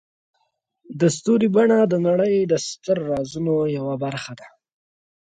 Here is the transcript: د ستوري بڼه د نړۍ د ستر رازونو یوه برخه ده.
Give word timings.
د 0.99 1.01
ستوري 1.15 1.47
بڼه 1.55 1.79
د 1.87 1.93
نړۍ 2.07 2.35
د 2.45 2.53
ستر 2.67 2.97
رازونو 3.11 3.55
یوه 3.77 3.95
برخه 4.03 4.33
ده. 4.39 4.47